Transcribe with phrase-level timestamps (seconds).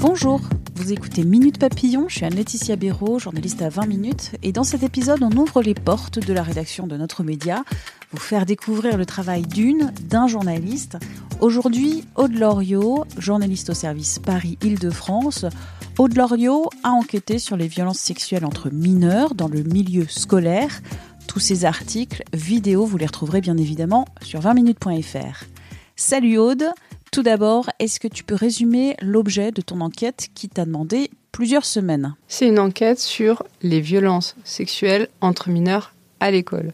[0.00, 0.40] Bonjour,
[0.76, 4.84] vous écoutez Minute Papillon, je suis Anne-Laetitia Béraud, journaliste à 20 minutes, et dans cet
[4.84, 7.64] épisode, on ouvre les portes de la rédaction de notre média,
[8.12, 10.98] vous faire découvrir le travail d'une, d'un journaliste.
[11.40, 15.46] Aujourd'hui, Aude Loriot, journaliste au service Paris-Île-de-France.
[15.98, 20.80] Aude Loriot a enquêté sur les violences sexuelles entre mineurs dans le milieu scolaire.
[21.26, 25.44] Tous ces articles, vidéos, vous les retrouverez bien évidemment sur 20minutes.fr.
[25.96, 26.66] Salut Aude,
[27.10, 31.64] tout d'abord, est-ce que tu peux résumer l'objet de ton enquête qui t'a demandé plusieurs
[31.64, 32.14] semaines?
[32.28, 36.72] C'est une enquête sur les violences sexuelles entre mineurs à l'école.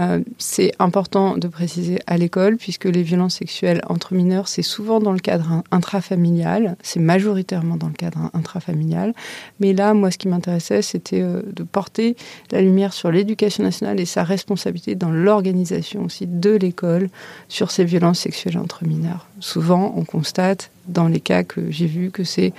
[0.00, 5.00] Euh, c'est important de préciser à l'école, puisque les violences sexuelles entre mineurs, c'est souvent
[5.00, 9.14] dans le cadre intrafamilial, c'est majoritairement dans le cadre intrafamilial.
[9.60, 12.16] Mais là, moi, ce qui m'intéressait, c'était euh, de porter
[12.50, 17.08] la lumière sur l'éducation nationale et sa responsabilité dans l'organisation aussi de l'école
[17.48, 19.26] sur ces violences sexuelles entre mineurs.
[19.40, 22.52] Souvent, on constate dans les cas que j'ai vus que c'est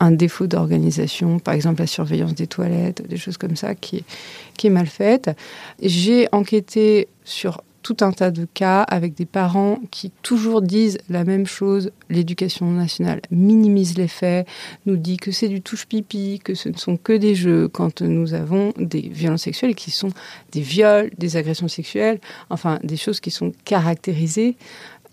[0.00, 4.04] un défaut d'organisation, par exemple la surveillance des toilettes, des choses comme ça qui
[4.56, 5.30] qui est mal faite.
[5.80, 11.24] J'ai enquêté sur tout un tas de cas avec des parents qui toujours disent la
[11.24, 11.90] même chose.
[12.10, 14.46] L'éducation nationale minimise les faits,
[14.84, 18.34] nous dit que c'est du touche-pipi, que ce ne sont que des jeux quand nous
[18.34, 20.10] avons des violences sexuelles qui sont
[20.52, 24.56] des viols, des agressions sexuelles, enfin des choses qui sont caractérisées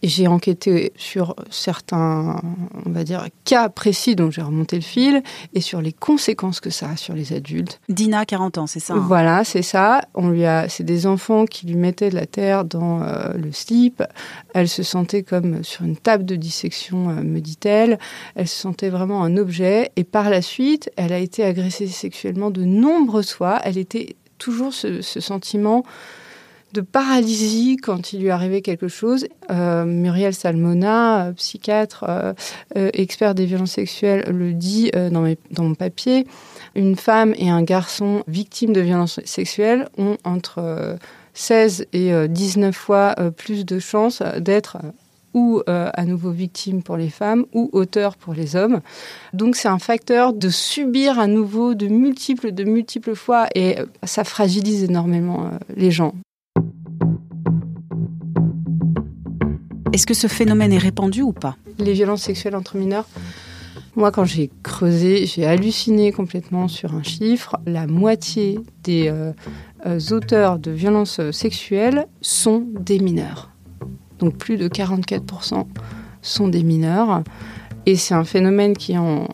[0.08, 2.42] j'ai enquêté sur certains,
[2.86, 6.70] on va dire, cas précis dont j'ai remonté le fil et sur les conséquences que
[6.70, 7.80] ça a sur les adultes.
[7.90, 9.04] Dina, 40 ans, c'est ça hein?
[9.06, 10.02] Voilà, c'est ça.
[10.14, 13.52] On lui a, c'est des enfants qui lui mettaient de la terre dans euh, le
[13.52, 14.04] slip.
[14.54, 18.00] Elle se sentait comme sur une table de dissection, euh, me dit-elle.
[18.36, 19.92] Elle se sentait vraiment un objet.
[19.96, 23.60] Et par la suite, elle a été agressée sexuellement de nombreuses fois.
[23.64, 25.84] Elle était toujours ce, ce sentiment
[26.74, 29.28] de paralysie quand il lui arrivait quelque chose.
[29.50, 32.34] Euh, Muriel Salmona, euh, psychiatre, euh,
[32.94, 36.28] expert des violences sexuelles, le dit dans, mon papier.
[36.76, 40.98] Une femme et un garçon victimes de violences sexuelles ont entre
[41.34, 44.78] 16 et 19 fois plus de chances d'être
[45.34, 48.82] ou à nouveau victimes pour les femmes ou auteurs pour les hommes.
[49.34, 54.24] Donc c'est un facteur de subir à nouveau de multiples, de multiples fois et ça
[54.24, 56.14] fragilise énormément les gens.
[59.96, 63.08] Est-ce que ce phénomène est répandu ou pas Les violences sexuelles entre mineurs
[63.96, 67.56] moi, quand j'ai creusé, j'ai halluciné complètement sur un chiffre.
[67.66, 69.32] La moitié des euh,
[69.86, 73.52] euh, auteurs de violences sexuelles sont des mineurs.
[74.20, 75.66] Donc plus de 44%
[76.22, 77.24] sont des mineurs.
[77.88, 79.28] Et c'est un phénomène qui est en,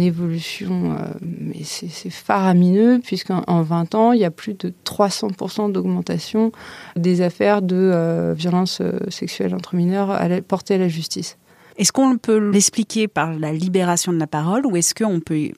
[0.00, 6.50] évolution, euh, mais c'est faramineux, puisqu'en 20 ans, il y a plus de 300% d'augmentation
[6.96, 11.36] des affaires de euh, violences euh, sexuelles entre mineurs portées à la justice.
[11.76, 15.50] Est-ce qu'on peut l'expliquer par la libération de la parole ou est-ce qu'on peut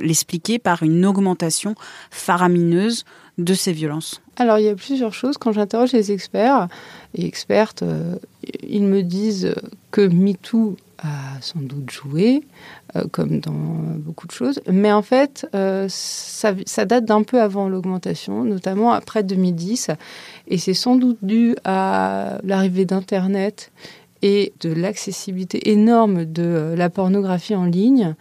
[0.00, 1.74] l'expliquer par une augmentation
[2.10, 3.04] faramineuse
[3.38, 4.20] de ces violences?
[4.36, 5.38] Alors, il y a plusieurs choses.
[5.38, 6.68] Quand j'interroge les experts
[7.14, 7.82] et expertes,
[8.62, 9.54] ils me disent
[9.90, 12.42] que MeToo a sans doute joué,
[12.94, 14.60] euh, comme dans beaucoup de choses.
[14.70, 16.52] Mais en fait, euh, ça,
[16.84, 19.90] date d'un peu avant l'augmentation, notamment après 2010.
[20.48, 23.72] Et c'est sans doute dû à l'arrivée d'Internet
[24.22, 28.14] et de l'accessibilité énorme de euh, la pornographie en ligne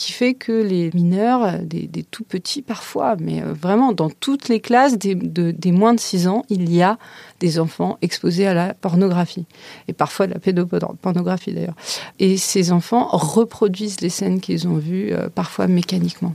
[0.00, 4.58] qui fait que les mineurs, des, des tout petits parfois, mais vraiment dans toutes les
[4.58, 6.96] classes des, de, des moins de 6 ans, il y a
[7.38, 9.44] des enfants exposés à la pornographie,
[9.88, 11.76] et parfois de la pédopornographie d'ailleurs.
[12.18, 16.32] Et ces enfants reproduisent les scènes qu'ils ont vues, euh, parfois mécaniquement.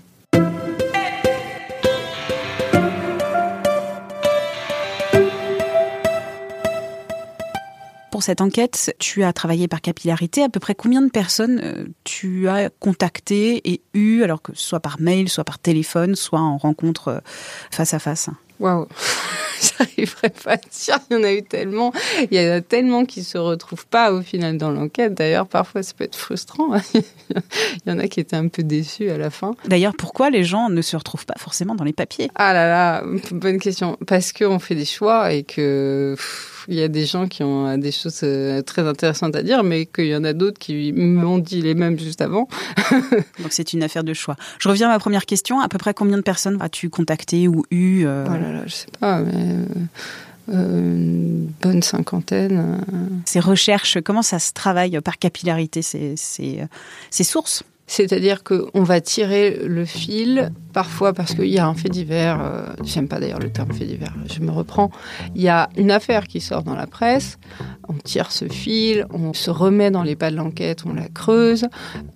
[8.16, 10.42] Pour cette enquête, tu as travaillé par capillarité.
[10.42, 14.80] À peu près combien de personnes euh, tu as contacté et eu, alors que soit
[14.80, 17.20] par mail, soit par téléphone, soit en rencontre euh,
[17.72, 18.30] face à face?
[18.62, 18.88] Waouh
[19.78, 21.92] J'arriverais pas à dire, il y en a eu tellement.
[22.32, 25.14] Il y en a tellement qui se retrouvent pas au final dans l'enquête.
[25.14, 26.74] D'ailleurs, parfois, ça peut être frustrant.
[26.94, 27.02] il
[27.86, 29.56] y en a qui étaient un peu déçus à la fin.
[29.68, 32.32] D'ailleurs, pourquoi les gens ne se retrouvent pas forcément dans les papiers?
[32.36, 33.98] Ah là là, bonne question.
[34.08, 36.16] Parce qu'on fait des choix et que
[36.68, 38.26] il y a des gens qui ont des choses
[38.66, 42.00] très intéressantes à dire, mais qu'il y en a d'autres qui m'ont dit les mêmes
[42.00, 42.48] juste avant.
[43.40, 44.36] Donc c'est une affaire de choix.
[44.60, 45.60] Je reviens à ma première question.
[45.60, 48.26] À peu près combien de personnes as-tu contacté ou eu euh...
[48.28, 49.58] Oh là là, je sais pas, mais
[50.48, 52.80] une bonne cinquantaine.
[53.26, 56.64] Ces recherches, comment ça se travaille par capillarité, ces, ces,
[57.10, 57.64] ces sources?
[57.88, 62.66] C'est-à-dire qu'on va tirer le fil, parfois parce qu'il y a un fait divers, euh,
[62.84, 64.90] j'aime pas d'ailleurs le terme fait divers, je me reprends,
[65.36, 67.38] il y a une affaire qui sort dans la presse,
[67.88, 71.68] on tire ce fil, on se remet dans les pas de l'enquête, on la creuse,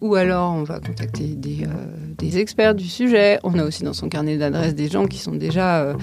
[0.01, 4.09] ou alors on va contacter des, euh, experts du sujet, on a aussi dans son
[4.09, 5.93] carnet d'adresses des gens qui sont déjà euh,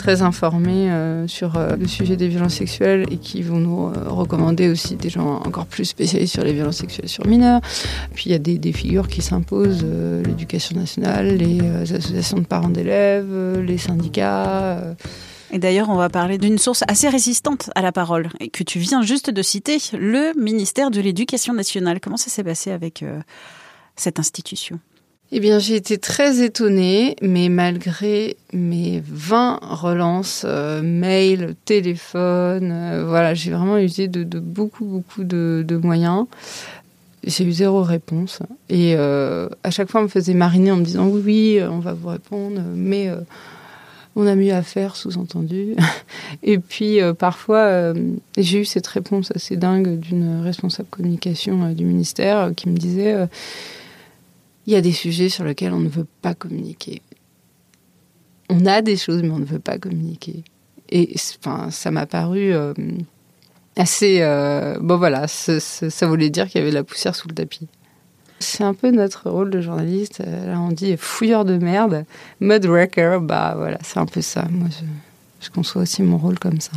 [0.00, 0.90] très informés
[1.26, 5.66] sur le sujet des violences sexuelles et qui vont nous recommander aussi des gens encore
[5.66, 7.60] plus spécialisés sur les violences sexuelles sur mineurs.
[8.14, 12.46] Puis il y a des, figures qui s'imposent, euh, l'éducation nationale, les euh, associations de
[12.46, 14.94] parents d'élèves, euh, les syndicats.
[15.52, 18.78] Et d'ailleurs, on va parler d'une source assez résistante à la parole, et que tu
[18.78, 21.98] viens juste de citer, le ministère de l'Éducation nationale.
[22.00, 23.04] Comment ça s'est passé avec
[23.96, 24.78] cette institution?
[25.32, 30.44] Eh bien, j'ai été très étonnée, mais malgré mes 20 relances,
[30.82, 36.26] mail, téléphone, voilà, j'ai vraiment usé de, beaucoup, beaucoup de, moyens.
[37.24, 38.40] J'ai eu zéro réponse.
[38.68, 41.70] Et euh, à chaque fois, on me faisait mariner en me disant oui, oui, euh,
[41.70, 43.20] on va vous répondre, mais euh,
[44.16, 45.76] on a mieux à faire, sous-entendu.
[46.42, 47.92] et puis, parfois,
[48.36, 53.28] j'ai eu cette réponse assez dingue d'une responsable communication du ministère qui me disait
[54.70, 57.02] il y a des sujets sur lesquels on ne veut pas communiquer.
[58.48, 60.44] On a des choses, mais on ne veut pas communiquer.
[60.90, 62.52] Et enfin, ça m'a paru
[63.74, 64.18] assez.
[64.20, 67.66] Euh, bon, voilà, ça voulait dire qu'il y avait de la poussière sous le tapis.
[68.38, 70.20] C'est un peu notre rôle de journaliste.
[70.20, 72.04] Là, on dit fouilleur de merde,
[72.40, 73.20] wrecker.
[73.20, 74.46] Bah voilà, c'est un peu ça.
[74.50, 74.68] Moi,
[75.40, 76.72] je conçois aussi mon rôle comme ça.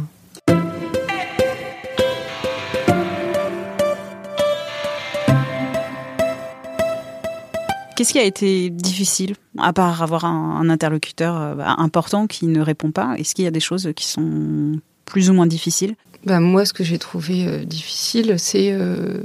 [8.04, 12.60] Qu'est-ce qui a été difficile, à part avoir un, interlocuteur euh, bah, important qui ne
[12.60, 13.16] répond pas?
[13.18, 15.96] Est-ce qu'il y a des choses qui sont plus ou moins difficiles?
[16.26, 19.20] Bah, Moi, ce que j'ai trouvé euh, difficile, c'est euh,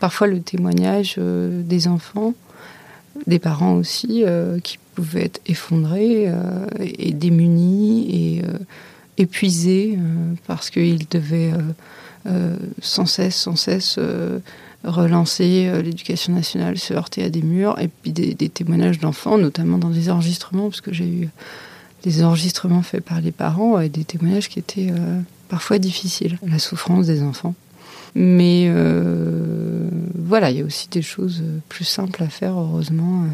[0.00, 2.34] parfois le témoignage des enfants,
[3.28, 4.24] des parents aussi,
[4.64, 6.28] qui pouvaient être effondrés
[6.80, 8.42] et démunis et
[9.22, 10.00] épuisés
[10.48, 11.52] parce qu'ils devaient
[12.82, 14.00] sans cesse, sans cesse
[14.86, 19.90] relancer l'éducation nationale, se heurter à des murs, et puis des, témoignages d'enfants, notamment dans
[19.90, 21.28] des enregistrements, parce que j'ai eu
[22.02, 24.92] des enregistrements faits par les parents et des témoignages qui étaient
[25.48, 27.54] parfois difficile, la souffrance des enfants.
[28.18, 33.24] Mais euh, voilà, il y a aussi des choses plus simples à faire, heureusement.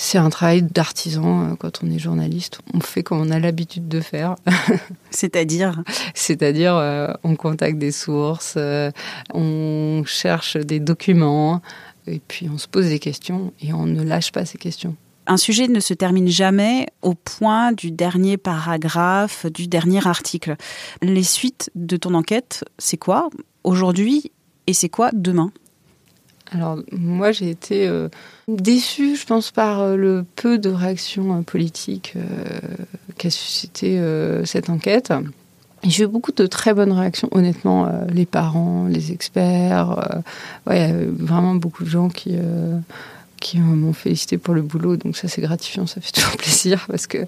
[0.00, 2.60] C'est un travail d'artisan euh, quand on est journaliste.
[2.72, 4.36] On fait comme on a l'habitude de faire.
[5.10, 5.82] C'est-à-dire
[6.14, 8.56] C'est-à-dire, euh, on contacte des sources,
[9.34, 11.62] on cherche des documents,
[12.06, 14.96] et puis on se pose des questions et on ne lâche pas ces questions
[15.30, 20.56] un sujet ne se termine jamais au point du dernier paragraphe, du dernier article.
[21.02, 23.28] Les suites de ton enquête, c'est quoi
[23.62, 24.32] aujourd'hui
[24.66, 25.52] et c'est quoi demain?
[26.52, 28.08] Alors moi j'ai été euh,
[28.46, 32.14] déçue, je pense, par euh, le peu de réactions euh, politiques
[33.16, 34.00] qu'a suscité
[34.44, 35.12] cette enquête.
[35.84, 40.22] J'ai eu beaucoup de très bonnes réactions, honnêtement, les parents, les experts,
[40.66, 42.36] ouais, vraiment beaucoup de gens qui
[43.40, 44.96] qui m'ont félicité pour le boulot.
[44.96, 47.18] Donc ça, c'est gratifiant, ça fait toujours plaisir parce que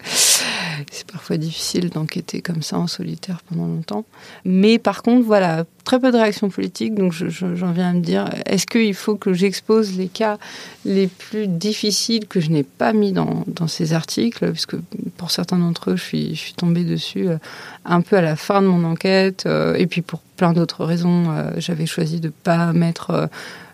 [0.90, 4.04] c'est parfois difficile d'enquêter comme ça en solitaire pendant longtemps.
[4.44, 6.94] Mais par contre, voilà, très peu de réactions politiques.
[6.94, 10.38] Donc j'en viens à me dire, est-ce qu'il faut que j'expose les cas
[10.84, 14.50] les plus difficiles que je n'ai pas mis dans, ces articles?
[14.52, 14.76] Puisque
[15.16, 17.38] pour certains d'entre eux, je suis, je suis tombée dessus euh,
[17.84, 19.44] un peu à la fin de mon enquête.
[19.46, 23.28] Euh, et puis pour plein d'autres raisons, euh, j'avais choisi de ne pas mettre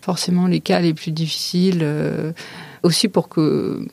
[0.07, 2.31] forcément les cas les plus difficiles, euh,
[2.85, 3.85] aussi pour que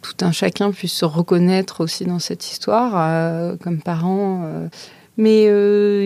[0.00, 4.44] tout un chacun puisse se reconnaître aussi dans cette histoire, euh, comme parent.
[4.46, 4.68] Euh.
[5.18, 5.42] mais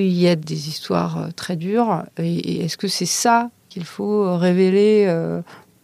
[0.05, 2.03] il y a des histoires très dures.
[2.19, 4.97] Et, est-ce que c'est ça qu'il faut révéler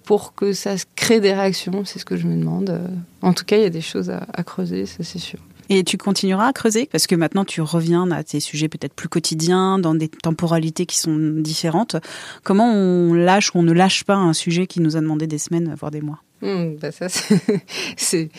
[0.03, 1.85] pour que ça crée des réactions?
[1.85, 2.81] C'est ce que je me demande.
[3.23, 5.39] En tout cas, il y a des choses à creuser, ça c'est sûr.
[5.71, 9.09] Et tu continueras à creuser parce que maintenant tu reviens à tes sujets peut-être plus
[9.09, 11.97] quotidiens, dans des temporalités qui sont différentes.
[12.43, 15.39] Comment on lâche ou on ne lâche pas un sujet qui nous a demandé des
[15.39, 16.21] semaines, voire des mois?
[16.41, 17.09] Mmh, bah ça,
[17.97, 18.31] c'est,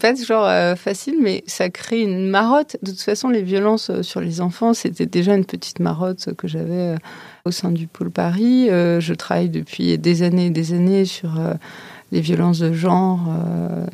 [0.00, 2.76] pas toujours euh, facile, mais ça crée une marotte.
[2.82, 6.48] De toute façon, les violences euh, sur les enfants, c'était déjà une petite marotte que
[6.48, 6.96] j'avais euh,
[7.44, 8.66] au sein du pôle Paris.
[8.68, 11.38] je travaille depuis des années et des années sur
[12.12, 13.85] les violences de genre, euh,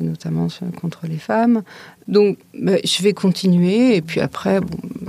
[0.79, 1.63] contre les femmes.
[2.07, 3.95] Donc, bah, je vais continuer.
[3.95, 4.59] Et puis après,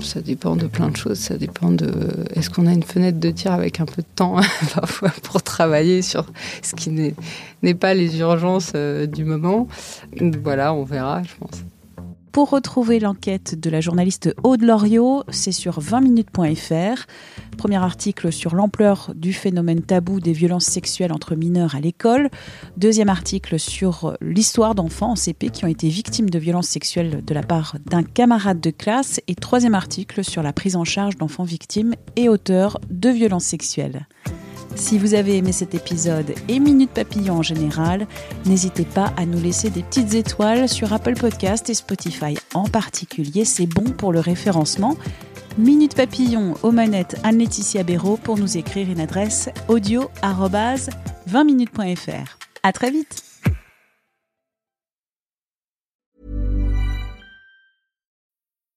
[0.01, 1.19] ça dépend de plein de choses.
[1.19, 1.93] Ça dépend de
[2.35, 4.37] est-ce qu'on a une fenêtre de tir avec un peu de temps
[4.75, 6.27] parfois pour travailler sur
[6.63, 6.91] ce qui
[7.63, 9.69] n'est pas les urgences euh, du moment.
[10.43, 11.65] Voilà, on verra, je pense.
[12.35, 17.07] Pour retrouver l'enquête de la journaliste Aude Loriot, c'est sur 20minutes.fr.
[17.57, 22.31] Premier article sur l'ampleur du phénomène tabou des violences sexuelles entre mineurs à l'école.
[22.77, 27.35] Deuxième article sur l'histoire d'enfants en CP qui ont été victimes de violences sexuelles de
[27.35, 29.21] la part d'un camarade de classe.
[29.29, 34.09] Et troisième article sur la prise en charge d'enfants victimes et auteurs de violences sexuelles.
[34.77, 38.07] Si vous avez aimé cet épisode et Minute Papillon en général,
[38.45, 43.45] n'hésitez pas à nous laisser des petites étoiles sur Apple Podcast et Spotify en particulier.
[43.45, 44.97] C'est bon pour le référencement.
[45.57, 52.39] Minute Papillon aux manettes Anne-Laetitia Béraud pour nous écrire une adresse audio 20minutes.fr.
[52.63, 53.34] À très vite!